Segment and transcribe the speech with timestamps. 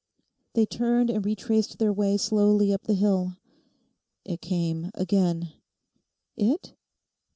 [0.53, 3.37] They turned and retraced their way slowly up the hill.
[4.25, 5.49] 'It came again.'
[6.35, 6.73] 'It?